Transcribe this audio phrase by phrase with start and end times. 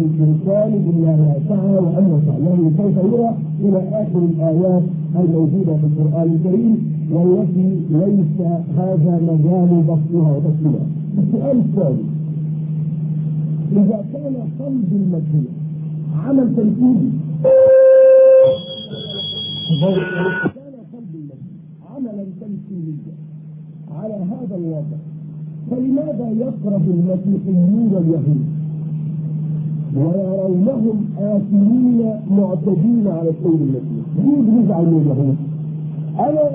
[0.00, 3.30] للإنسان إلا ما سعى وأن سعيه سوف يرى
[3.64, 4.82] إلى آخر الآيات
[5.20, 6.76] الموجودة في القرآن الكريم
[7.12, 8.36] والتي ليس
[8.78, 10.86] هذا مجال بسطها وتفصيلها.
[11.18, 12.02] السؤال الثاني
[13.72, 15.52] إذا كان قلب المسيح
[16.26, 17.10] عمل تنفيذي
[19.80, 21.40] كان قلب المسيح
[21.96, 23.14] عملا تنفيذيا
[23.98, 24.98] على هذا الوضع
[25.70, 28.55] فلماذا يكره المسيحيون اليهود؟
[29.96, 35.36] ويرونهم آثمين معتدين على السيد المسيح ليه بنزعل من اليهود؟
[36.18, 36.50] أنا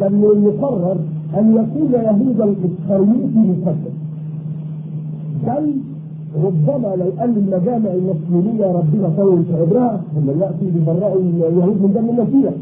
[0.00, 0.96] كان يقرر
[1.38, 3.92] أن يكون يهودا الإسخريوطي مفكر
[5.46, 5.72] بل
[6.44, 12.08] ربما لو قال المجامع المسلمية ربنا طول في عبرها ثم يأتي ببراء اليهود من دم
[12.10, 12.52] المسيح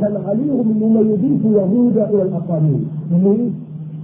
[0.00, 3.48] كان عليهم انهم يضيفوا يهوذا إلى الاقانيم ليه؟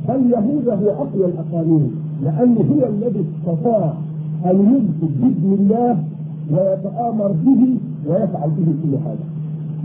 [0.09, 1.91] بل يهوذا هو أقوى الاقانيم
[2.25, 3.93] لأنه هو الذي استطاع
[4.47, 5.97] ان يثبت باذن الله
[6.51, 7.77] ويتآمر به
[8.09, 9.27] ويفعل به كل حاجة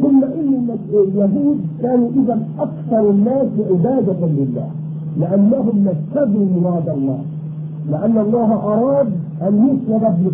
[0.01, 4.69] ثم إن اليهود كانوا اذا أكثر الناس عبادة لله
[5.19, 7.19] لأنهم نفذوا مراد الله
[7.91, 9.07] لأن الله أراد
[9.41, 10.31] أن يسلب ابنه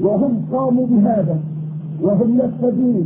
[0.00, 1.38] وهم قاموا بهذا
[2.02, 3.04] وهم نفذوه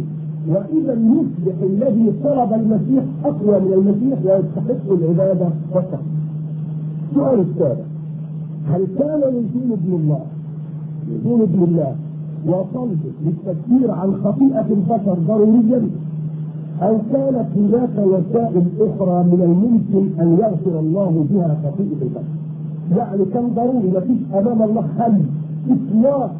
[0.49, 6.01] وإذا يصبح الذي طلب المسيح أقوى من المسيح ويستحق العبادة والتقوى.
[7.11, 7.85] السؤال السابع
[8.69, 10.21] هل كان نزول ابن الله
[11.27, 11.95] ابن الله
[12.47, 15.83] وصلبه للتكفير عن خطيئة البشر ضروريا
[16.83, 22.37] أو كانت هناك وسائل أخرى من الممكن أن يغفر الله بها خطيئة البشر.
[22.97, 25.21] يعني كان ضروري ما فيش أمام الله حل
[25.71, 26.31] اطلاقا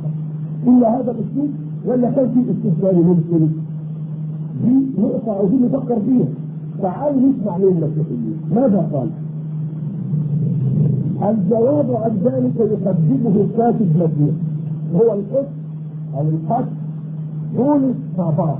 [0.67, 1.51] إلا هذا الاسلوب
[1.87, 3.47] ولا كان في استثناء ممكن؟
[4.65, 6.27] دي نقطة عايزين نفكر فيها
[6.83, 9.09] تعالوا نسمع من المسيحيين ماذا قال؟
[11.31, 14.35] الجواب عن ذلك يقدمه الكاتب مسيح
[14.95, 15.49] هو القدس
[16.15, 16.69] أو القدس
[17.57, 18.57] بولس صعبان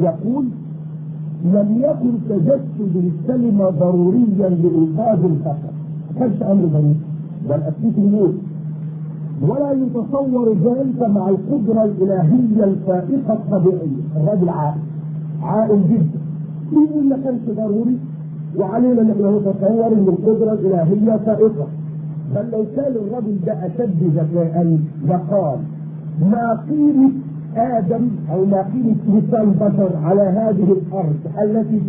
[0.00, 0.44] يقول
[1.44, 5.72] لم يكن تجسد الكلمة ضروريا لإنقاذ البشر
[6.14, 6.96] ما كانش أمر ضروري
[7.48, 8.34] بل أسيس الموت
[9.42, 14.02] ولا يتصور ذلك مع القدرة الإلهية الفائقة الطبيعية.
[14.16, 14.78] الرجل عاقل
[15.42, 16.18] عاقل جدا.
[16.72, 17.98] يقول ما كانش ضروري
[18.58, 21.66] وعلينا ان إحنا نتصور إن القدرة الإلهية فائقة.
[22.52, 24.78] لو كان الرجل ده أشد ذكاء
[25.08, 25.58] لقال
[26.20, 27.10] ما قيمة
[27.56, 31.80] آدم أو ما قيمة لسان بشر على هذه الأرض التي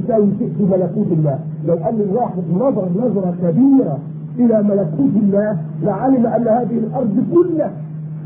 [0.00, 3.98] تساوي في ملكوت الله؟ لو أن الواحد نظر نظرة كبيرة
[4.38, 7.70] إلى ملكوت الله لعلم أن هذه الأرض كلها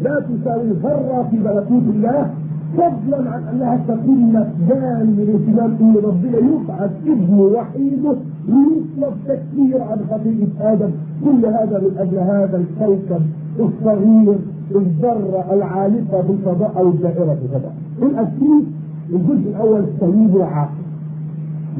[0.02, 2.30] لا تساوي ذرة في ملكوت الله
[2.76, 8.14] فضلا عن أنها تكون مكان للاهتمام إن ربنا يبعث ابنه وحيده
[8.48, 10.90] ليطلب تكفير عن خطيئه آدم
[11.24, 13.22] كل هذا من أجل هذا الكوكب
[13.60, 14.36] الصغير
[14.74, 17.74] الذرة العالقة في الفضاء أو الدائرة في الفضاء.
[18.02, 18.64] الاسيس
[19.12, 20.84] الجزء الأول سليم وعاقل.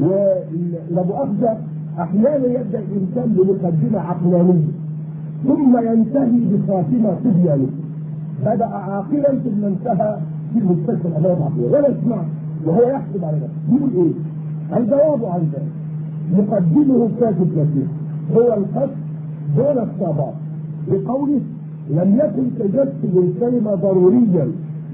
[0.01, 1.57] ولا مؤاخذه
[1.99, 4.63] أحيانا يبدأ الإنسان بمقدمة عقلانية
[5.47, 7.67] ثم ينتهي بخاتمة طبيانية.
[8.45, 10.17] بدأ عاقلا ثم انتهى
[10.53, 12.17] في المستشفى الأمام عقليه ولا يسمع
[12.65, 14.11] وهو يحسب على نفسه يقول إيه؟
[14.77, 15.71] الجواب عن ذلك
[16.37, 17.87] يقدمه كاتب مسيح
[18.35, 18.95] هو القصد
[19.57, 20.33] دون الصباح
[20.91, 21.41] بقوله
[21.89, 24.47] لم يكن تجسد الكلمة ضروريا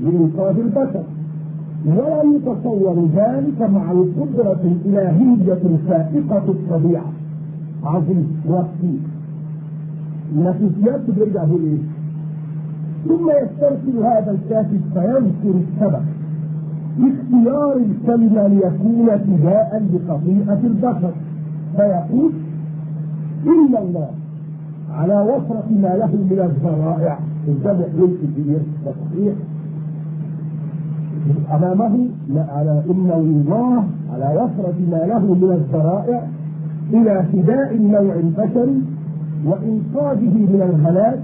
[0.03, 1.03] لإنقاذ البشر.
[1.85, 7.11] ولا يتصور ذلك مع القدرة الإلهية الفائقة الطبيعة.
[7.83, 8.99] عظيم وكيل
[10.37, 11.77] نفسيات بيرجع يقول إيه؟
[13.07, 16.05] ثم يسترسل هذا الكاتب فيذكر السبب.
[16.99, 21.11] اختيار الكلمة ليكون فداء لخطيئة البشر.
[21.77, 22.31] فيقول
[23.47, 24.09] إن الله
[24.93, 29.33] على وفرة ما له من الذرائع الذبح للكبير صحيح
[31.53, 33.83] أمامه على إن الله
[34.13, 36.27] على وفرة ما له من الذرائع
[36.93, 38.81] إلى فداء النوع البشري
[39.45, 41.19] وإنقاذه من الهلاك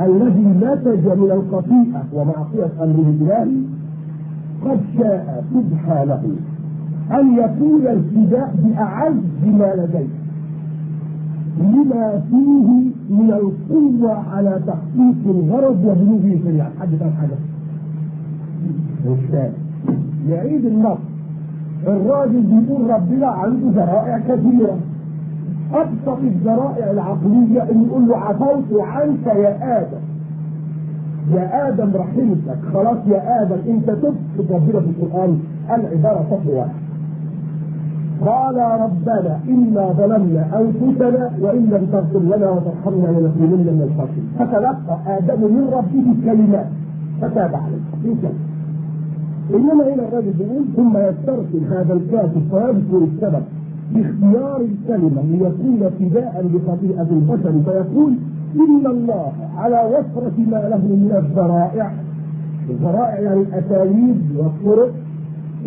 [0.00, 3.62] الذي نتج من الخطيئة ومعصية أمره الإلهي
[4.64, 6.22] قد شاء سبحانه.
[7.12, 9.14] أن يكون الفداء بأعز
[9.44, 10.06] ما لديه
[11.60, 17.36] لما فيه من القوة على تحقيق الغرض وبلوغه سريعا حد فاهم حاجة؟
[19.06, 19.48] مش
[20.28, 20.98] يعيد النص.
[21.86, 24.76] الراجل بيقول ربنا عنده ذرائع كثيرة.
[25.74, 30.00] أبسط الذرائع العقلية إن يقول له عفوت عنك يا آدم.
[31.34, 32.58] يا آدم رحمتك.
[32.72, 35.38] خلاص يا آدم أنت تبت ربنا في القرآن.
[35.70, 36.83] العبارة سطر واحد
[38.26, 44.28] قال ربنا إنا ظلمنا أنفسنا وإن لم تغفر لنا وترحمنا لنكونن من الخاسرين.
[44.38, 46.66] فتلقى آدم من ربه كلمات.
[47.20, 47.84] فتاب عليه.
[49.54, 53.42] إنما هنا الراجل بيقول ثم يسترسل هذا الكاتب فيذكر السبب
[53.92, 57.52] في اختيار الكلمة ليكون فداء لخطيئة البشر.
[57.64, 58.12] فيقول
[58.54, 61.92] إن الله على وفرة ما له من الذرائع.
[62.70, 64.92] الذرائع يعني الأساليب والطرق.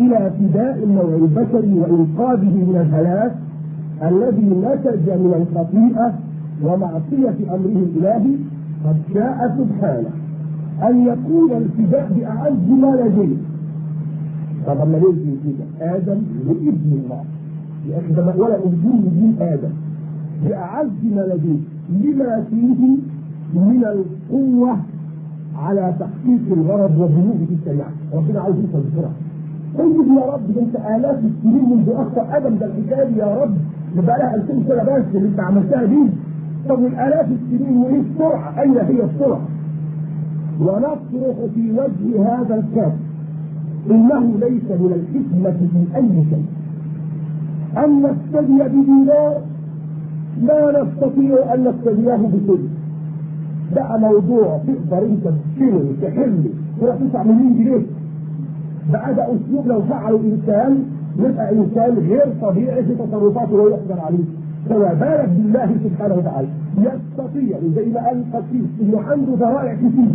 [0.00, 3.34] إلى فداء النوع البشري وإنقاذه من الهلاك
[4.02, 6.14] الذي نتج من الخطيئة
[6.64, 8.36] ومعصية أمره الإلهي
[8.84, 10.10] قد شاء سبحانه.
[10.82, 13.36] أن يكون الفداء بأعز ما لديه.
[14.66, 16.18] طب لما يجي كده آدم
[16.48, 17.24] وابن الله.
[17.88, 19.70] يا أخي ده ولا أنجيل دين آدم.
[20.44, 21.58] بأعز ما لديه.
[21.90, 22.96] لما فيه
[23.54, 24.76] من القوة
[25.58, 27.90] على تحقيق الغرض وبلوغ الشريعة.
[28.14, 29.12] ربنا عاوز يوصل بسرعة.
[29.80, 33.54] انجز يا رب ده انت آلاف السنين منذ أخطأ آدم ده الحكاية يا رب.
[33.96, 36.02] يبقى لها 2000 سنة بس اللي انت عملتها دي.
[36.68, 39.40] طب والآلاف السنين وإيه السرعة؟ أين هي السرعة؟
[40.60, 42.96] ونصرخ في وجه هذا الكافر
[43.90, 46.44] إنه ليس من الحكمة في أي شيء.
[47.84, 49.40] أن نفتدي بدينار
[50.42, 52.58] لا نستطيع أن نفتديه بكل.
[53.74, 56.44] بقى موضوع تقدر أنت تشيله تحله
[56.80, 57.82] تروح تدفع مليون جنيه.
[58.92, 60.84] ده أسلوب لو فعله إنسان
[61.18, 64.24] يبقى إنسان غير طبيعي في تصرفاته يقدر عليه.
[64.68, 66.48] فما بالك بالله سبحانه وتعالى؟
[66.78, 70.10] يستطيع زي ما قال قسيس إنه عنده ذرائع كتير.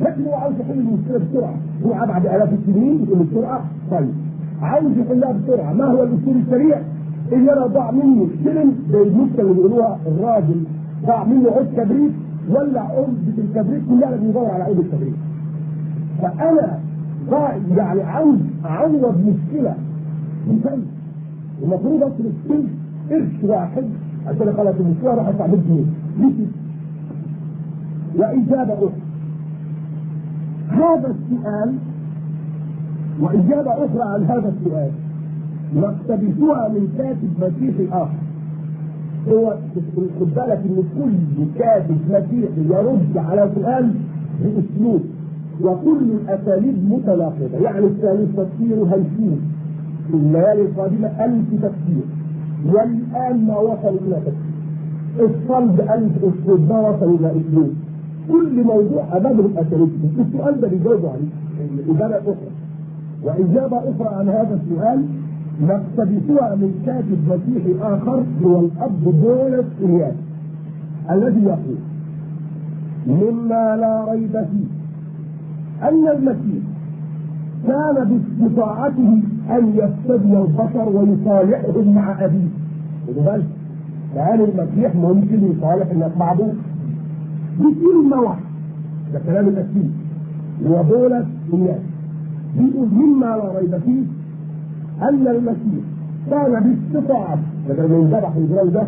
[0.00, 1.54] لكن هو عاوز يحل المشكلة بسرعة.
[1.86, 3.64] هو بعد آلاف السنين يقول بسرعة.
[3.90, 4.08] طيب
[4.62, 5.72] عاوز يحلها بسرعة.
[5.72, 6.78] ما هو الأسلوب السريع؟
[7.32, 10.62] إن أنا ضاع مني سلم زي النكته اللي بيقولوها الراجل.
[11.06, 12.12] ضاع منه عود كبريت
[12.50, 15.14] ولع عود الكبريت كلها لازم يدور على عود الكبريت.
[16.22, 16.50] ضاع
[17.76, 19.74] يعني عاوز اعوض مشكلة.
[20.50, 20.80] مثال
[21.62, 22.68] المفروض اصرف سلم
[23.10, 23.84] قرش واحد.
[24.26, 26.46] عشان خلاص المشكلة راح ادفع 100 جنيه
[28.18, 28.90] وإجابة أخرى.
[30.68, 31.74] هذا السؤال
[33.20, 34.90] وإجابة أخرى عن هذا السؤال
[35.76, 38.18] نقتبسها من كاتب مسيحي آخر.
[39.28, 39.56] هو
[40.20, 43.90] خد بالك إن كل كاتب مسيحي يرد على سؤال
[44.42, 45.00] بأسلوب
[45.62, 49.38] وكل الأساليب متناقضة يعني الثاني تفسير هيشوف
[50.10, 52.04] في الليالي القادمة ألف تفسير.
[52.66, 54.56] والآن ما وصل إلى تفسير.
[55.20, 57.70] الصلب ألف أسلوب ما وصل إلى أسلوب
[58.28, 59.88] كل موضوع امام الأساليب.
[60.18, 61.94] السؤال ده بيجاوبوا عليه.
[61.94, 62.50] إجابة أخرى.
[63.24, 65.02] وإجابة أخرى عن هذا السؤال
[65.62, 70.14] نقتبسها من كاتب مسيحي آخر هو الأب بولس إلياس
[71.10, 71.76] الذي يقول
[73.06, 74.75] مما لا ريب فيه
[75.82, 76.62] أن المسيح
[77.66, 82.48] كان باستطاعته أن يفتدي البشر ويصالحهم مع أبيه.
[83.08, 83.46] خدوا بالك
[84.14, 86.52] كان المسيح ممكن يصالح الناس مع أبوه.
[87.60, 88.44] بكلمة واحدة
[89.12, 89.90] ده كلام الأسيس
[90.66, 91.80] وبولس الناس
[92.58, 94.02] بيقول مما لا ريب فيه
[95.08, 95.84] أن المسيح
[96.30, 97.42] كان باستطاعته.
[97.68, 98.86] بدل ما ينذبح الجرام ده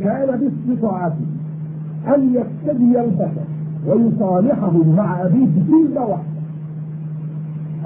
[0.00, 1.24] كان باستطاعته
[2.14, 3.46] أن يفتدي البشر.
[3.86, 6.34] ويصالحهم مع أبيه بكلمة واحدة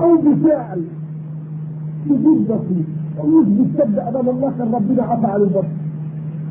[0.00, 0.82] أو بفعل
[2.08, 2.86] سجود بسيط
[3.20, 5.64] أو يثبت أمام الله كان ربنا عفى عن البشر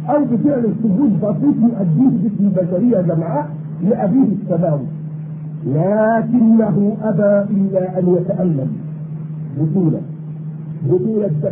[0.09, 3.49] أو بفعل السجود بسيط يؤديه باسم البشريه جمعاء
[3.89, 4.85] لأبيه السماوي
[5.65, 8.67] لكنه أبى إلا أن يتألم.
[9.59, 10.01] بطولة
[10.89, 11.51] بطولة بس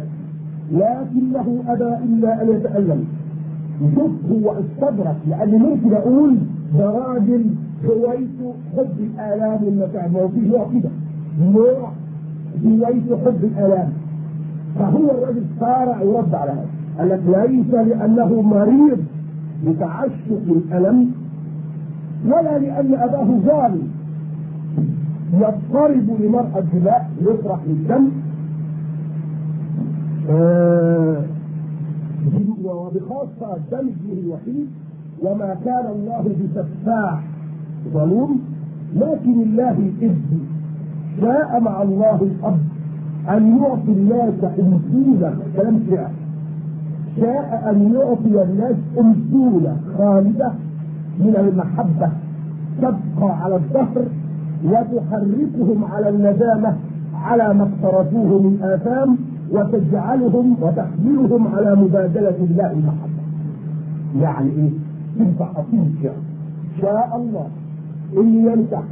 [0.72, 3.04] لكنه أبى إلا أن يتألم.
[3.96, 6.38] شوف هو استدرك لأن ممكن أقول
[6.78, 7.46] ده راجل
[7.84, 10.90] هوايته حب الآلام والمتاع ما هو فيه كده
[11.42, 11.92] نوع
[12.66, 13.90] هوايته حب الآلام.
[14.80, 16.68] فهو الراجل صارع يرد على هذا.
[16.98, 19.04] قال لك ليس لأنه مريض
[19.68, 21.12] بتعشق الألم
[22.26, 23.88] ولا لأن أباه ظالم.
[25.34, 28.10] يضطرب لمرأة الدماء يطرح للدم.
[30.30, 31.22] آه
[32.64, 34.68] وبخاصة دم ابنه الوحيد
[35.22, 37.24] وما كان الله بسفاح.
[37.94, 38.40] ظلوم
[38.96, 40.40] لكن الله الابن
[41.22, 42.58] شاء مع الله الاب
[43.30, 46.12] أن يعطي الناس انسولا كلام شعر
[47.22, 50.52] شاء أن يعطي الناس انسوله خالدة
[51.20, 52.10] من المحبة.
[52.82, 54.06] تبقى على الظهر
[54.66, 56.76] وتحركهم على الندامة
[57.16, 59.18] على ما اقترفوه من آثام
[59.52, 63.22] وتجعلهم وتحملهم على مبادلة الله المحبة.
[64.22, 64.72] يعني؟
[65.20, 66.16] تنفع اصيل شاء
[66.82, 67.48] شاء الله.
[68.14, 68.84] اللي ينتح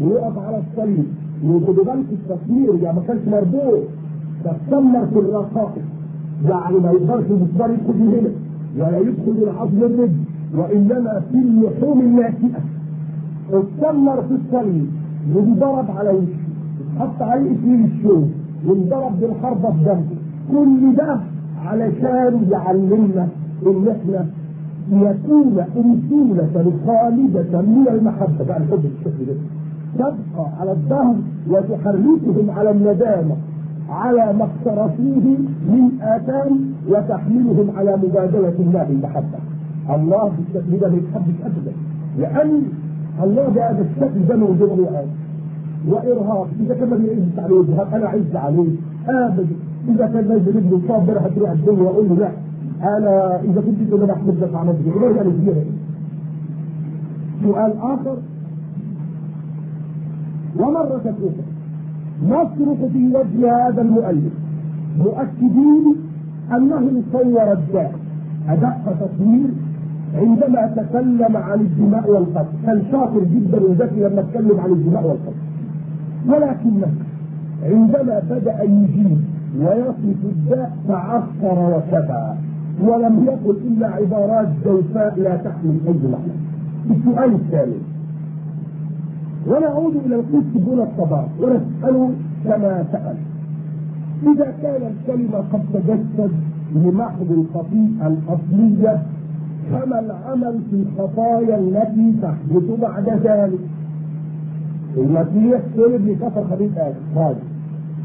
[0.00, 1.04] ويقف على الصليب
[1.44, 2.82] وخدوا بالك التصوير.
[2.82, 3.78] يعني ما كانش مربوط.
[4.44, 5.82] تتسمر في الرقائق
[6.48, 8.30] يعني ما يقدرش المسمار يدخل هنا.
[8.78, 10.12] ولا يدخل من عظم الرجل.
[10.54, 12.60] وإنما في اللحوم الناتئه
[13.52, 14.86] اتسمر في الصليب
[15.34, 16.46] وانضرب على وشه.
[16.96, 18.24] اتحط عليه اسمين الشوك
[18.66, 19.96] وانضرب بالحربة في
[20.52, 21.20] كل ده
[21.66, 23.28] علشان يعلمنا
[23.66, 24.26] إن إحنا
[24.92, 29.34] يكون أنزولة خالدة من المحبة بقى الحب بالشكل ده
[29.98, 31.14] تبقى على الظهر
[31.50, 33.36] وتحركهم على الندامة
[33.90, 35.36] على ما اقترفوه
[35.68, 39.38] من آثام وتحملهم على مبادلة الله بالمحبة
[39.94, 41.72] الله بالشكل ده ما يتحبش أبدا
[42.18, 42.62] لأن
[43.22, 45.04] الله بهذا الشكل ده موجود له
[45.88, 48.68] وإرهاق إذا كان ما بيعز عليه أنا عز عليه
[49.08, 49.46] ابدا
[49.88, 52.30] إذا كان نازل ابنه صابر هتروح الدنيا واقول له لا.
[52.82, 55.64] أنا إذا كنت تقول أنا أحمد لك عملت كده يعني فيها
[57.42, 58.16] سؤال آخر.
[60.58, 61.30] ومرة أخرى
[62.24, 64.32] نصرخ في وجه هذا المؤلف؟
[64.98, 65.94] مؤكدين
[66.56, 67.92] أنه صور الداء.
[68.48, 69.48] أدق تصوير
[70.14, 75.36] عندما تكلم عن الدماء والقتل كان شاطر جدا وذكي لما اتكلم عن الدماء والقتل
[76.28, 76.92] ولكنه
[77.62, 79.20] عندما بدأ يجيب
[79.60, 82.34] ويصف الداء تعثر وكفى.
[82.82, 86.32] ولم يقل إلا عبارات جوفاء لا تحمل أي معنى
[86.90, 87.76] السؤال الثاني
[89.46, 92.10] ونعود إلى القدس دون الصباح ونسأله
[92.44, 93.16] كما سأل.
[94.22, 96.30] إذا كان الكلمة قد تجسد
[96.74, 99.02] لمحض الخطيئة الأصلية
[99.72, 103.58] فما العمل في الخطايا التي تحدث بعد ذلك؟
[104.96, 106.72] المسيح طلب لكفر خبيث
[107.16, 107.36] هذا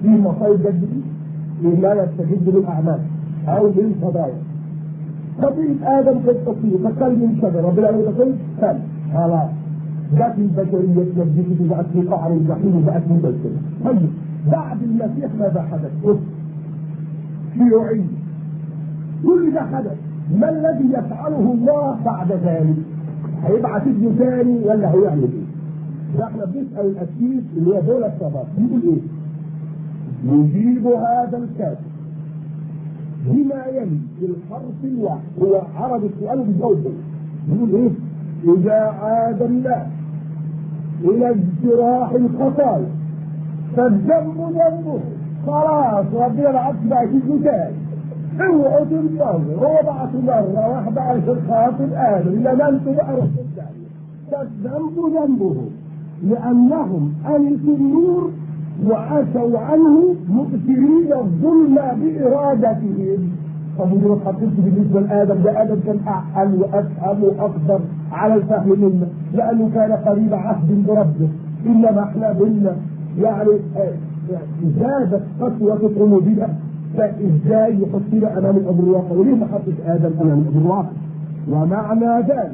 [0.02, 3.00] في مصايب جديد لا يستجد للاعمال
[3.48, 4.34] أو للفضائل
[5.42, 8.32] خبيث آدم قد تصير فكل من شجره ربنا قال له كل
[9.14, 9.50] خلاص
[10.18, 14.10] جات البشرية تنجيك بقت في قعر الجحيم وبقت مبشره طيب
[14.52, 16.18] بعد المسيح ماذا حدث؟
[17.58, 18.04] شيوعي
[19.24, 19.98] كل ده حدث
[20.40, 22.76] ما الذي يفعله الله بعد ذلك؟
[23.44, 29.02] هيبعث ابنه ثاني ولا هيعمل إيه؟ فاحنا بنسأل الأسيس اللي هو دولة الصباح بيقول إيه؟
[30.34, 31.78] يجيب هذا الكاتب
[33.26, 35.20] بما يلي في الحرف الواحد.
[35.42, 36.78] هو عرض السؤال وبيجاوب
[37.50, 37.90] بيقول إيه؟
[38.56, 39.88] إذا عاد الناس
[41.04, 42.86] إلى اجتراح الخطايا
[43.78, 45.00] فالذنب ذنبه
[45.48, 47.08] خلاص ربنا بعث بقى
[47.44, 47.76] تاني
[48.42, 53.90] اوعوا تنتظر هو بعث مرة واحدة عشان خاطر آدم لما أنتوا بقى رحتوا الثانية
[54.32, 55.56] فالذنب ذنبه
[56.24, 58.32] لأنهم أنسوا النور
[58.86, 63.30] وعاشوا عنه مؤثرين الظلم بإرادتهم.
[63.80, 67.80] طب ودي ما تحطش بالنسبة لآدم ده آدم كان أعقل وأفهم وأقدر
[68.12, 71.30] على الفهم منا لأنه كان قريب عهد بربه.
[71.66, 72.76] إنما إحنا بنا
[73.22, 73.50] يعني
[74.80, 76.50] زادت قسوة قلوبنا
[76.98, 80.90] فإزاي يحطنا أمام الأمر الواقع؟ وليه ما حطش آدم أمام الأمر الواقع؟
[81.52, 82.52] ومعنى ذلك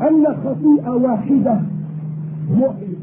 [0.00, 1.60] أن خطيئة واحدة
[2.50, 2.98] محيط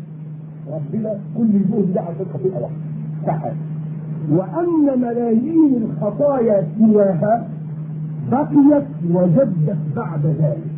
[0.72, 2.75] ربنا كل الجهد ده عشان خطيئة واحدة
[3.25, 3.54] تعال
[4.32, 7.48] وأن ملايين الخطايا سواها
[8.32, 10.72] بقيت وجدت بعد ذلك.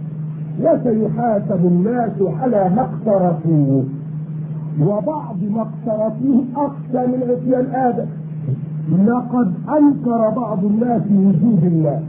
[0.62, 3.84] وسيحاسب الناس على ما اقترفوه
[4.82, 8.06] وبعض ما اقترفوه أقسى من عصيان آدم
[9.06, 12.00] لقد أنكر بعض الناس وجود الله.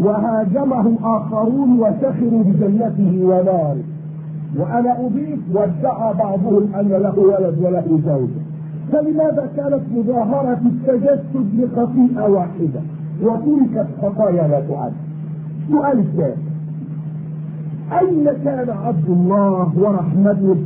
[0.00, 3.76] وهاجمه آخرون وسخروا بجنته وناره
[4.58, 8.42] وأنا أضيف وادعى بعضهم أن له ولد وله زوجة
[8.92, 12.80] فلماذا كانت مظاهرة التجسد لخطيئة واحدة؟
[13.22, 14.92] وتركت خطايا لا تعد.
[15.70, 16.34] سؤال الثاني
[18.00, 20.56] أين كان عبد الله ورحمته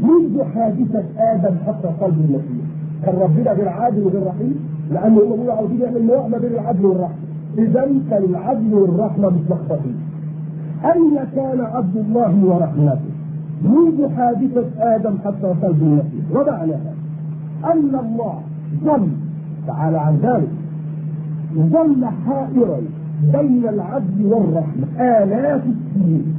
[0.00, 2.66] منذ حادثة آدم حتى قلب المسيح؟
[3.04, 4.54] كان ربنا غير عادل وغير رحيم؟
[4.90, 7.14] لأنه هم بيقولوا عاوزين يعمل موائمة بين العدل والرحمة.
[7.58, 9.96] إذا كان العدل والرحمة متلخبطين
[10.84, 13.13] أين كان عبد الله ورحمته؟
[13.64, 16.94] منذ حادثة آدم حتى قلب المسيح ومعناها
[17.64, 18.40] أن الله
[18.84, 19.08] ظل
[19.66, 20.48] تعالى عن ذلك
[21.54, 22.80] ظل حائرا
[23.32, 26.34] بين العدل والرحمة آلاف السنين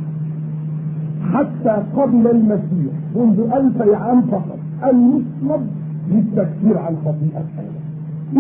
[1.34, 5.67] حتى قبل المسيح منذ ألفي عام فقط أن يصلب
[6.12, 7.86] للتكفير عن خطيئة آدم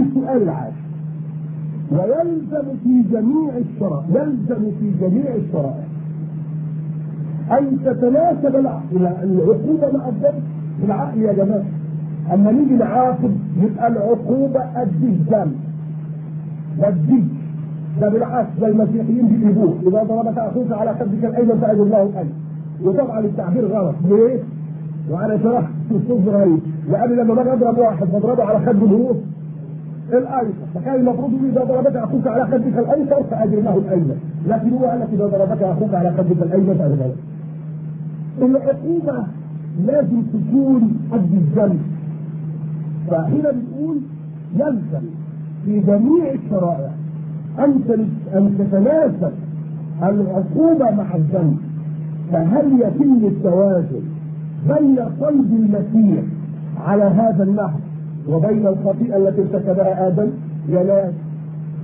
[0.01, 0.85] السؤال العاشر
[1.91, 5.84] ويلزم في جميع الشرائع يلزم في جميع الشرائع
[7.51, 10.43] أن تتناسب العقوبة مع الذنب
[10.81, 11.63] بالعقل يا جماعة.
[12.33, 15.55] أما نيجي نعاقب يبقى العقوبة قد الذنب
[16.81, 17.23] تجيش
[18.01, 22.33] ده بالعكس ده المسيحيين بيجيبوه إذا ضربك أخوك على خدك الأيمن فأجر الله الأيمن.
[22.83, 23.95] وطبعا التعبير غلط.
[24.09, 24.39] ليه؟
[25.11, 25.69] وأنا شرحت
[26.07, 26.59] في غريب
[26.91, 29.21] لأن لما باجي أضرب واحد بضربه على خده الهروب
[30.13, 30.65] الأيسر.
[30.75, 34.17] فكان المفروض إذا ضربك أخوك على خدك الأيسر فأجرناه الأيمن.
[34.47, 37.11] لكن هو قال لك إذا ضربك أخوك على خدك الأيمن فأجرناه
[38.41, 39.23] العقوبة
[39.85, 41.81] لازم تكون قد الذنب.
[43.09, 43.97] فهنا بنقول
[44.55, 45.05] يلزم
[45.65, 46.89] في جميع الشرائع
[47.59, 47.81] أن
[48.33, 49.33] أن تتناسب
[50.03, 51.57] العقوبة مع الذنب.
[52.31, 54.03] فهل يتم التوازن
[54.67, 56.23] بين قلب المسيح
[56.87, 57.79] على هذا النحو؟
[58.29, 60.29] وبين الخطيئة التي ارتكبها آدم
[60.69, 61.13] يا ناس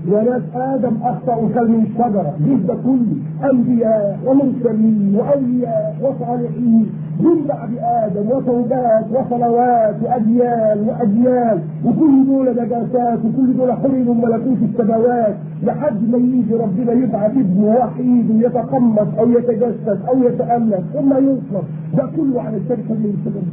[0.07, 7.69] يا ناس آدم أخطأ وكل من الشجرة جد كله أنبياء ومرسلين وأولياء وصالحين من بعد
[7.81, 16.17] آدم وتوبات وصلوات وأجيال وأجيال وكل دول نجاسات وكل دول حرم ملكوت السماوات لحد ما
[16.17, 21.63] يجي ربنا يبعث ابنه وحيد ويتقمص أو يتجسد أو يتألف ثم يوصف
[21.97, 23.43] ده كله على الشركة السبب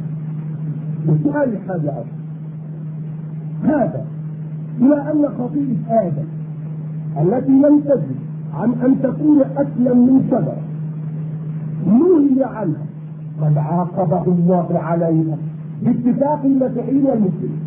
[1.09, 2.05] السؤال الحادي عشر.
[3.63, 4.05] هذا
[4.81, 6.27] إلى أن خطيئة آدم
[7.21, 8.15] التي لم تجد
[8.53, 10.57] عن أن تكون أكلا من شجرة.
[11.85, 12.85] نهي عنها.
[13.41, 15.37] قد عاقبه الله عليها
[15.83, 17.59] باتفاق المسيحيين والمسلمين.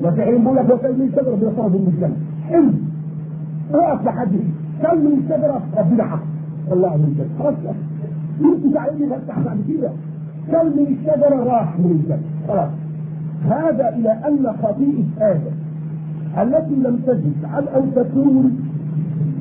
[0.00, 2.16] المسيحيين بيقول لك وكل من شجرة بيخرج من الجنة.
[2.48, 2.72] حلو
[3.74, 4.32] اقف لحد
[4.82, 6.22] كل من الشجرة ربنا حق.
[6.72, 7.54] الله من الجنة خلاص.
[8.40, 9.90] انت تعالي فتح بعد كده.
[10.50, 12.22] كل من الشجرة راح من الجنة.
[12.48, 12.70] خلاص.
[13.50, 15.56] هذا إلى أن خطيئة آدم
[16.38, 18.60] التي لم تجد عن أن تكون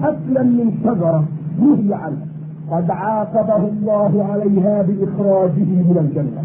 [0.03, 1.24] أكلا من شجرة
[1.60, 2.27] نهي عنها.
[2.72, 6.43] قد عاقبه الله عليها بإخراجه من الجنة.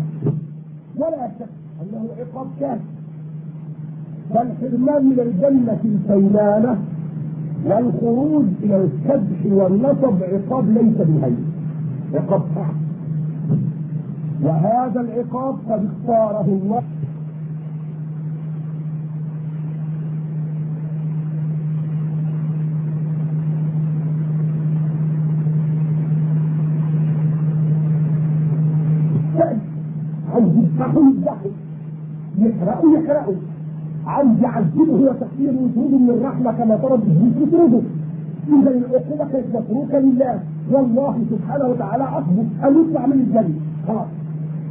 [0.97, 1.47] ولا شك
[1.83, 2.81] أنه عقاب كافر.
[4.35, 6.79] فالحرمان من الجنة الفينانة
[7.67, 11.37] والخروج إلى الكبح والنصب عقاب ليس بهين.
[12.15, 12.75] عقاب صعب
[14.43, 16.83] وهذا العقاب قد اختاره الله
[32.67, 33.35] يحرقوا يحرقوا
[34.07, 37.81] عاوز يعذبه وتقديره ويطرده من الرحمة كما طلب ابليس يطرده
[38.49, 40.41] اذا العقوبة كانت متروكة لله.
[40.73, 43.55] والله سبحانه وتعالى اثبت أن يطلع من الجنة.
[43.89, 44.07] خلاص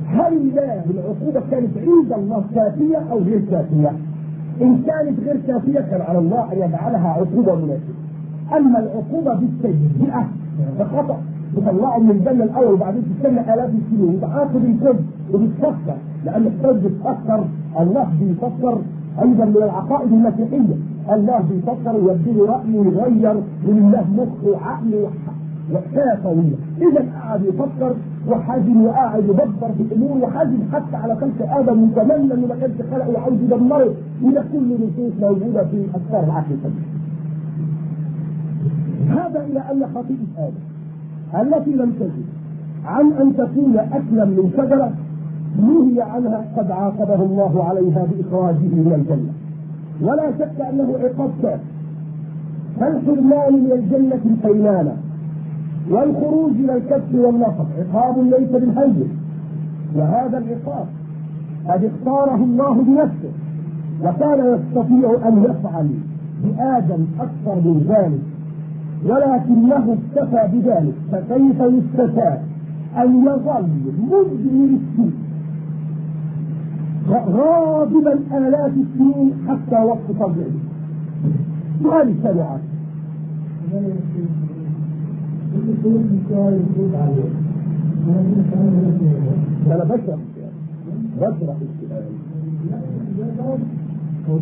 [0.07, 3.91] هل الله العقوبة كانت عند الله كافية أو غير كافية؟
[4.61, 7.95] إن كانت غير كافية كان على الله أن يجعلها عقوبة مناسبة.
[8.57, 10.27] أما العقوبة بالتجزئه
[10.79, 11.17] فخطأ.
[11.55, 14.15] تطلعه من الجنة الأول وبعدين تستنى آلاف السنين.
[14.15, 15.97] وتعاقب الكذب وبتفكر.
[16.25, 17.45] لأن الكذب بتفكر
[17.79, 18.81] الله بيفكر
[19.21, 20.75] أيضا من العقائد المسيحية.
[21.09, 23.35] الله بيفكر ويبديه رأي ويغير
[23.67, 25.07] ولله مخ وعقل
[25.73, 26.57] وحكايه طويلة.
[26.81, 27.95] إذا قعد يفكر
[28.29, 33.09] وحازم وقاعد يدبر في الأمور وحازم حتى على خلق آدم ويتمنى إنه ما كانش خلقه
[33.09, 33.93] وعاوز يدمره.
[34.23, 36.57] وده كل نصوص موجودة في افكار العقل.
[39.09, 40.63] هذا إلى أن خطيئة آدم.
[41.41, 42.25] التي لم تجد.
[42.85, 44.91] عن أن تكون أكلا من شجرة
[45.59, 49.33] نهي عنها قد عاقبه الله عليها بإخراجه من الجنة.
[50.01, 51.59] ولا شك أنه عقاب كافر
[52.79, 54.95] فالحرمان من الجنة الفينانة.
[55.91, 59.09] والخروج إلى الكف والنصب عقاب ليس بالهين
[59.95, 60.85] وهذا العقاب
[61.69, 63.31] قد اختاره الله بنفسه.
[64.03, 65.89] وكان يستطيع أن يفعل
[66.43, 68.21] بآدم أكثر من ذلك.
[69.05, 70.93] ولكنه اكتفى بذلك.
[71.11, 72.39] فكيف يستفاد
[72.97, 73.67] أن يظل
[74.11, 75.24] مدمن السوء
[77.09, 80.35] غاضبا الاف السنين حتى وقت طبعه.
[81.83, 82.59] سؤال الثاني عشر
[89.67, 90.19] أنا بشرح
[91.21, 92.05] بشرح السؤال.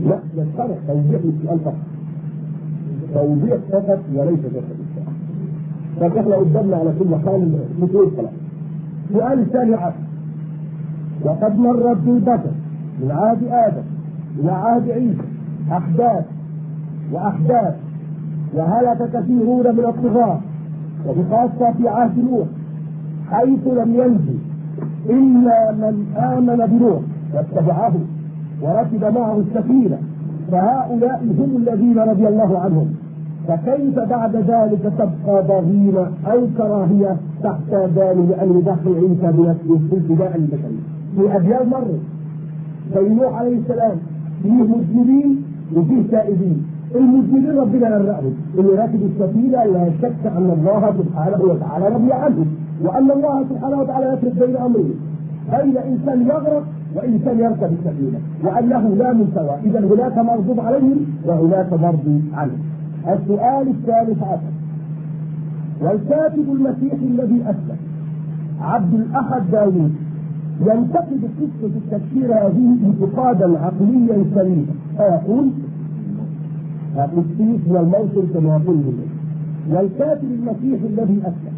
[0.05, 1.75] لا يشرح توضيح السؤال فقط.
[3.13, 5.13] توضيح فقط وليس شرح السؤال.
[6.01, 8.29] طب إحنا قدامنا على كل حال نقول خلاص.
[9.09, 10.12] السؤال الثاني عشر.
[11.25, 12.51] وقد مرت بالبشر
[13.01, 13.83] من عهد آدم
[14.39, 15.21] إلى عهد عيسى
[15.71, 16.25] احداث
[17.13, 17.75] واحداث
[18.55, 20.39] وهلك كثيرون من الطغاة
[21.07, 22.47] وبخاصة في عهد نوح
[23.31, 24.37] حيث لم ينجو
[25.09, 26.99] إلا من آمن بنوح
[27.33, 27.93] واتبعه
[28.61, 29.97] وركب معه السفينة.
[30.51, 32.93] فهؤلاء هم الذين رضي الله عنهم.
[33.47, 40.92] فكيف بعد ذلك تبقى ضغينة أو كراهية تحتاجان لأن يدخل عيسى بنفسه في ابتداء البشرية؟
[41.15, 41.99] في أجيال مرت
[42.95, 43.97] زي نوح عليه السلام
[44.43, 45.43] فيه مذنبين
[45.75, 52.13] وفيه تائبين المذنبين ربنا غرقهم اللي راكب السفينة لا شك أن الله سبحانه وتعالى رضي
[52.13, 52.45] عنه
[52.83, 54.95] وأن الله سبحانه وتعالى يفرق بين امرين
[55.51, 56.63] بين إنسان يغرق
[56.95, 62.59] وان كان يركب السفينة وأنه لا مساواه إذا هناك مغضوب عليهم وهناك مرضي عنهم
[63.07, 64.53] السؤال الثالث عشر.
[65.81, 67.77] والكاتب المسيحي الذي أسلم
[68.61, 69.95] عبد الأحد داوود
[70.61, 74.65] ينتقد قصه التفسير هذه انتقادا عقليا سليما.
[74.97, 75.49] فيقول
[76.95, 78.83] القسيس من الموصل كما يقول
[79.71, 81.53] والكاتب المسيحي الذي أسلم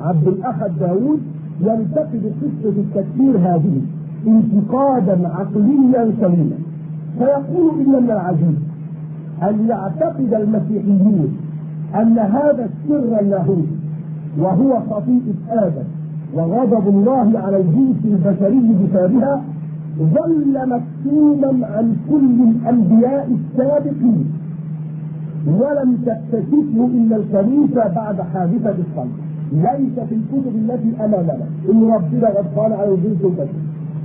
[0.00, 1.20] عبد الأحد داوود
[1.60, 3.80] ينتقد قصه التكفير هذه
[4.26, 6.56] انتقادا عقليا سليما.
[7.18, 8.58] فيقول إن من العجيب
[9.42, 11.36] أن يعتقد المسيحيون
[11.94, 13.76] أن هذا السر اللاهوتي
[14.38, 15.84] وهو خطيئه آدم
[16.34, 19.42] وغضب الله على الجنس البشري بسببها
[19.98, 24.24] ظل مكتوما عن كل الأنبياء السابقين.
[25.46, 29.12] ولم تكتشفه إلا الكنيسه بعد حادثة الصلب
[29.52, 33.64] ليس في الكتب التي امامنا إن ربنا قد قال على الجنس البشري.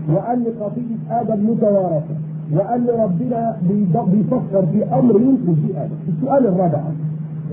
[0.10, 2.16] وأن خطيئه آدم متوارثة.
[2.54, 3.58] وأن ربنا
[4.12, 5.96] بيفكر في أمر ينقذ آدم.
[6.08, 6.82] السؤال الرابع.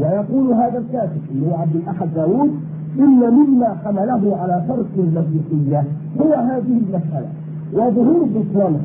[0.01, 2.51] ويقول هذا الكاتب اللي هو عبد الأحد داوود
[2.99, 5.85] إن مما حمله على ترك المسيحيه
[6.21, 7.29] هو هذه المسألة.
[7.73, 8.81] وظهور بطلانها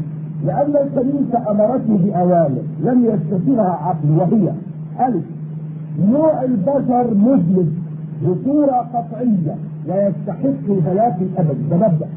[0.45, 4.51] لأن الكنيسة أمرته باوامر لم يستطيعها عقل وهي
[5.07, 5.23] ألف
[6.11, 7.73] نوع البشر مذنب
[8.23, 9.55] بصوره قطعية
[9.89, 12.07] ويستحق الهلاك الابدي ده مبدا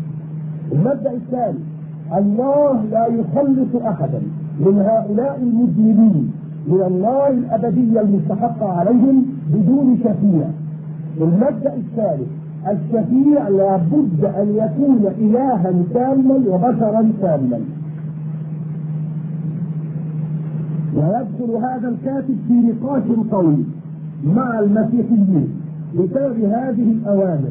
[0.72, 1.58] المبدأ الثاني
[2.18, 4.20] الله لا يخلص احدا
[4.60, 6.32] من هؤلاء المذنبين
[6.68, 10.46] من النار الأبدية المستحقة عليهم بدون شفيع
[11.20, 12.28] المبدأ الثالث
[12.68, 17.60] الشفيع لابد أن يكون الها تاما وبشرا تاما.
[20.96, 23.64] ويدخل هذا الكاتب في نقاش طويل
[24.24, 25.48] مع المسيحيين
[25.94, 27.50] بسبب هذه الأوامر.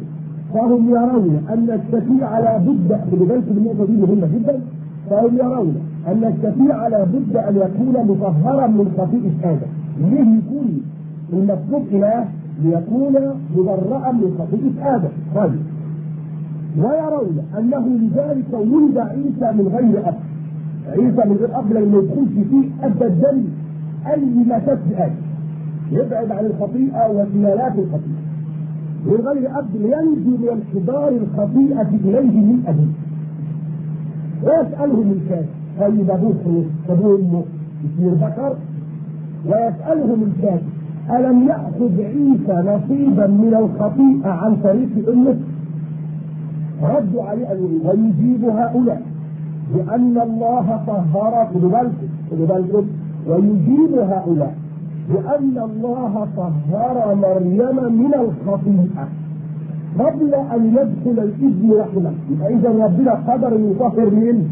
[0.53, 4.59] فهم يرون أن الشفيع لا بد بذلك النقطة دي مهمة جدا.
[5.09, 5.75] فهم يرون
[6.07, 9.71] أن الشفيع لا بد أن يكون مطهرا من خطيئة آدم.
[10.11, 10.81] ليه يكون؟
[11.33, 12.25] المطلوب إله
[12.63, 13.13] ليكون
[13.57, 15.09] مبرأ من خطيئه آدم.
[15.35, 15.59] طيب.
[16.77, 20.15] ويرون أنه لذلك ولد عيسى من غير أب.
[20.87, 23.43] عيسى من غير أب لما يدخلش فيه ابدا
[24.07, 25.13] أي مساس آدم.
[25.91, 28.19] يبعد عن الخطيئة وسلالات الخطيئة.
[29.05, 32.93] من غير أب لينجو من انحدار الخطيئة إليه من أبيه.
[34.43, 35.45] ويسالهم الكافر
[35.79, 37.43] طيب ابوه ابوه امه
[37.85, 38.55] يصير ذكر؟
[39.45, 40.63] ويسالهم الكافر
[41.11, 45.35] ألم يأخذ عيسى نصيبا من الخطيئة عن طريق أمة؟
[46.83, 47.47] ردوا عليه
[47.85, 49.01] ويجيب هؤلاء
[49.75, 52.85] بأن الله طهر خدوا بالكم بالكم
[53.27, 54.55] ويجيب هؤلاء
[55.13, 59.07] بأن الله طهر مريم من الخطيئة.
[59.99, 62.11] قبل أن يدخل الإذن رحمة.
[62.31, 64.49] يبقى إذا ربنا قدر أن يطهر مين؟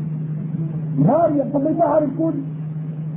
[1.00, 2.34] مريم طب يطهر الكل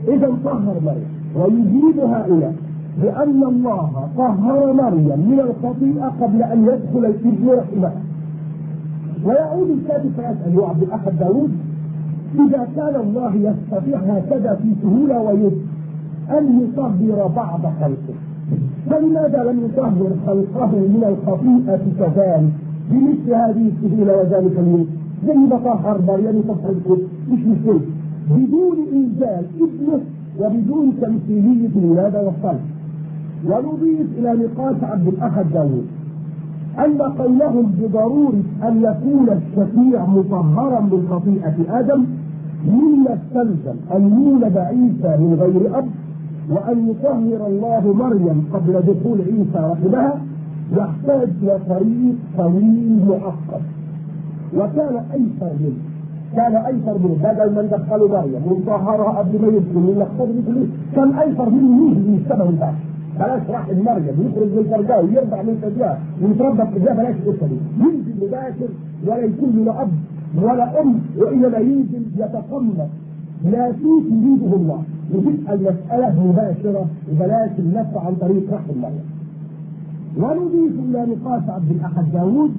[0.09, 1.09] إذا طهر مريم.
[1.37, 2.55] ويجيب هؤلاء.
[3.03, 7.93] بأن الله طهر مريم من الخطيئة قبل أن يدخل الإذن رحمه
[9.25, 11.51] ويعود الكاتب فيسأل هو عبد الأحد داوود
[12.35, 15.57] إذا كان الله يستطيع هكذا في سهولة ويسر
[16.39, 18.15] أن يطهر بعض خلقه.
[18.91, 22.51] فلماذا لم يطهر خلقه من الخطيئة كذلك؟
[22.91, 24.87] بمثل هذه السهولة وذلك اليوم
[25.27, 27.81] زي ما طهر مريم طهر الكل مش مشكلة.
[28.31, 30.01] بدون إنزال ابنه
[30.41, 32.61] وبدون تمثيلية الولادة والصلب
[33.47, 35.87] ونضيف إلى نقاش عبد الأحد داوود.
[36.79, 42.05] أن قولهم بضرورة أن يكون الشفيع مطهرا من خطيئة آدم
[42.67, 45.87] مما استلزم أن يولد عيسى من غير أب
[46.51, 50.21] وأن يطهر الله مريم قبل دخول عيسى رحمها
[50.77, 53.63] يحتاج إلى طريق طويل معقد
[54.57, 55.81] وكان أيسر منه
[56.37, 60.29] كان أيسر منه بدل ما ندخلوا مريم ونطهرها قبل ما يدخل ونلخبط
[60.97, 62.90] كان أيسر منه يجي يشتبه البحث
[63.21, 67.57] بلاش راح المريم يخرج من فرجاه ويرجع من فرجاه ويتربى في فرجاه بلاش القصة دي
[67.81, 68.69] ينزل مباشر
[69.07, 69.91] ولا يكون له أب
[70.43, 72.77] ولا أم وإنما ينزل يتقمص
[73.45, 74.83] ناسوس يريده الله.
[75.15, 79.07] وتبقى المسألة مباشرة وبلاش اللف عن طريق رحم المريم
[80.19, 82.51] ونضيف إلى نقاش عبد الأحد داوود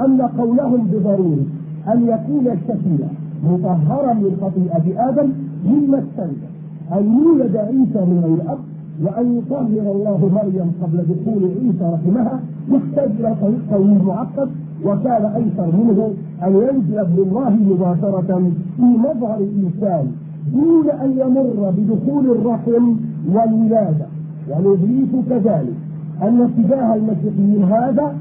[0.00, 1.44] أن قولهم بضرورة
[1.92, 3.06] أن يكون الشفيع
[3.44, 5.28] مطهرا من خطيئة آدم
[5.66, 6.50] مما استلزم
[6.92, 8.58] أن يولد عيسى من غير اب
[9.04, 14.48] وأن يطهر الله مريم قبل دخول عيسى رحمها يحتاج إلى طريق طويل معقد
[14.84, 16.10] وكان أيسر منه
[16.42, 20.06] أن ينزل ابن الله مباشرة في مظهر الإنسان
[20.52, 22.94] دون أن يمر بدخول الرحم
[23.32, 24.06] والولادة.
[24.50, 25.74] ونضيف كذلك
[26.22, 28.14] أن اتجاه المسيحيين هذا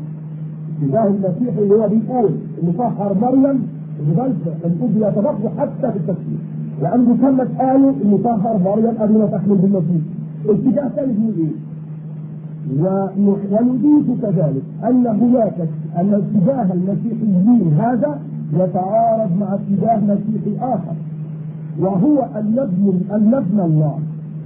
[0.84, 2.30] اتجاه المسيح اللي هو بيقول
[2.64, 3.68] إن طهر مريم
[4.08, 4.36] لذلك
[4.66, 6.38] الكتب بيتناقضوا حتى في التفسير
[6.82, 10.02] لأنه كانت قالوا إن طهر مريم قبل ما تحمل بالمسيح.
[10.50, 11.56] اتجاه بيقول إيه؟
[13.52, 15.56] ونضيف كذلك أن هناك
[15.98, 18.20] أن اتجاه المسيحيين هذا
[18.54, 20.96] يتعارض مع اتجاه مسيحي آخر.
[21.80, 24.00] وهو ان ابن ان ابن الله.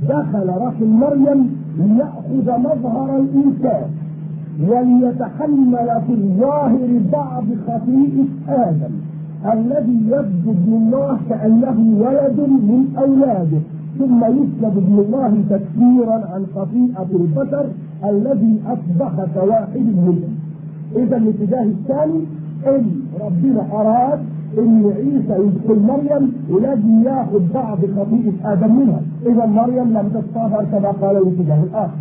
[0.10, 3.90] دخل رحم مريم ليأخذ مظهر الإنسان
[4.68, 8.92] وليتحمل في الظاهر بعض خطيئة آدم
[9.54, 13.62] الذي يبدو ابن الله كأنه ولد من أولاده.
[14.00, 17.66] ثم يسلب ابن الله تكفيرا عن خطيئة البشر
[18.10, 20.22] الذي أصبح كواحد منهم.
[20.96, 22.20] إذا الاتجاه الثاني
[22.68, 22.86] إن
[23.22, 24.20] ربنا أراد
[24.58, 29.02] إن عيسى يدخل مريم ولازم يأخذ بعض خطيئه آدم منها.
[29.26, 31.98] اذا مريم لم تتطهر كما قال الاتجاه الآخر.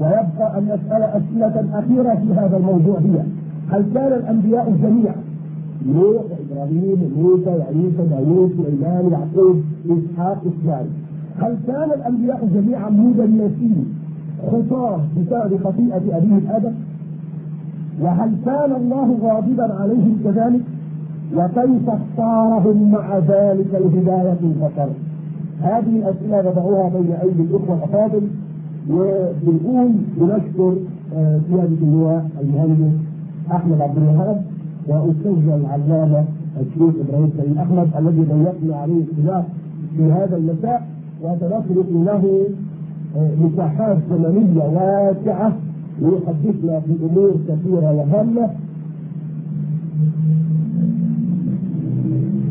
[0.00, 3.22] ويبقى أن نسال أسئلة أخيرة في هذا الموضوع هي
[3.70, 5.14] هل كان الأنبياء جميعا؟
[5.86, 9.56] نوح إبراهيم موسى عيسى داوود سليمان يعقوب
[9.90, 10.86] إسحاق إسماعيل.
[11.40, 13.86] هل كان الأنبياء جميعا مدنسين
[14.52, 16.72] خطاه بسبب خطيئة ابيهم آدم؟
[18.00, 20.60] وهل كان الله غاضبا عليهم كذلك؟
[21.36, 24.88] وكيف اختارهم مع ذلك الهداية البشر
[25.62, 28.22] هذه الأسئلة نضعها بين أيدي الإخوة الأفاضل
[28.90, 30.74] وبنقول بنشكر
[31.48, 32.94] سيادة اللواء المهندس
[33.52, 34.42] أحمد عبد الوهاب
[34.88, 36.24] وأستاذنا العلامة
[36.60, 39.44] الشيخ إبراهيم سعيد أحمد الذي ضيقنا عليه الخلاف
[39.96, 40.86] في هذا المساء
[41.22, 42.46] وسنترك له
[43.44, 45.52] مساحات زمنية واسعة
[46.02, 48.48] ليحدثنا في أمور كثيرة وهامة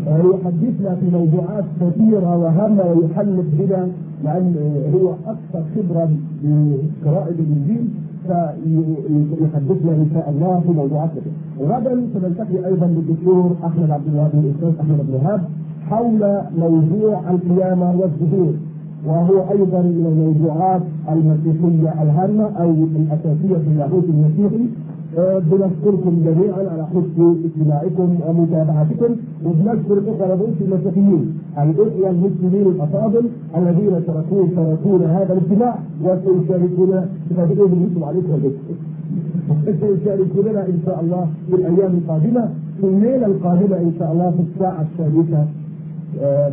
[0.07, 3.87] يحدثنا في موضوعات كثيرة وهامة ويحلق بنا
[4.23, 4.55] لأن
[4.93, 6.09] هو أكثر خبرة
[6.43, 7.87] بقراءة الإنجيل
[8.27, 11.67] فيحدثنا إن شاء الله في موضوعات كثيرة.
[11.77, 15.41] غدا سنلتقي أيضا بالدكتور أحمد عبد الوهاب الأستاذ أحمد عبد الوهاب
[15.89, 18.53] حول موضوع القيامة والظهور
[19.07, 24.65] وهو أيضا من الموضوعات المسيحية الهامة أو الأساسية في اللاهوت المسيحي.
[25.51, 34.51] بنشكركم جميعا على حسن استماعكم ومتابعتكم وبنشكر الاخوه رؤوس المسيحيين الأخوة المسلمين الأفاضل الذين تركون
[34.55, 37.05] تركونا هذا الاجتماع وسيشاركونا
[37.65, 38.31] بالنسبة عليكم
[39.65, 42.49] سيشاركوننا إن شاء الله في الأيام القادمة
[42.81, 45.45] في الليلة القادمة إن شاء الله في الساعة السادسه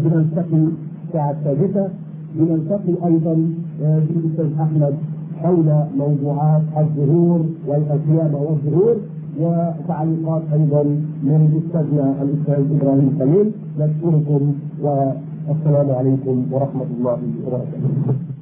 [0.02, 0.62] بنلتقي
[1.06, 1.88] الساعة السادسة
[2.36, 3.34] بنلتقي أيضا
[3.80, 4.94] بالاستاذ أحمد
[5.42, 8.96] حول موضوعات الظهور والقيامة والظهور
[9.40, 10.82] وتعليقات أيضا
[11.22, 14.42] من أستاذنا الأستاذ إبراهيم خليل نشكركم
[14.82, 18.33] والسلام عليكم ورحمة الله وبركاته.